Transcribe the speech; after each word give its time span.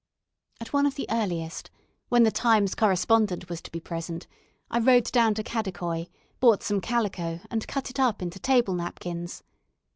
At 0.59 0.73
one 0.73 0.87
of 0.87 0.95
the 0.95 1.05
earliest, 1.11 1.69
when 2.09 2.23
the 2.23 2.31
Times 2.31 2.73
correspondent 2.73 3.49
was 3.49 3.61
to 3.61 3.69
be 3.71 3.79
present, 3.79 4.25
I 4.71 4.79
rode 4.79 5.11
down 5.11 5.35
to 5.35 5.43
Kadikoi, 5.43 6.07
bought 6.39 6.63
some 6.63 6.81
calico 6.81 7.39
and 7.51 7.67
cut 7.67 7.91
it 7.91 7.99
up 7.99 8.19
into 8.19 8.39
table 8.39 8.73
napkins. 8.73 9.43